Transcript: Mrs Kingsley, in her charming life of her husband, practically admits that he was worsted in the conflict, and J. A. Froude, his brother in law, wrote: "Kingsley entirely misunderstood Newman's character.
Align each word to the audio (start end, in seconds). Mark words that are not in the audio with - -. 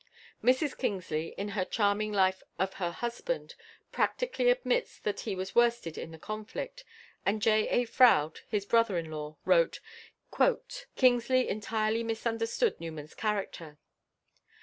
Mrs 0.43 0.75
Kingsley, 0.75 1.35
in 1.37 1.49
her 1.49 1.63
charming 1.63 2.11
life 2.11 2.41
of 2.57 2.73
her 2.81 2.89
husband, 2.89 3.53
practically 3.91 4.49
admits 4.49 4.97
that 4.97 5.19
he 5.19 5.35
was 5.35 5.53
worsted 5.53 5.95
in 5.95 6.09
the 6.09 6.17
conflict, 6.17 6.83
and 7.23 7.39
J. 7.39 7.67
A. 7.69 7.85
Froude, 7.85 8.39
his 8.47 8.65
brother 8.65 8.97
in 8.97 9.11
law, 9.11 9.37
wrote: 9.45 9.79
"Kingsley 10.95 11.47
entirely 11.47 12.01
misunderstood 12.01 12.79
Newman's 12.79 13.13
character. 13.13 13.77